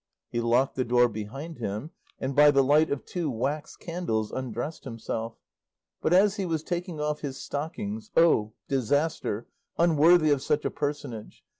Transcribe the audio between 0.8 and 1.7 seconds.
door behind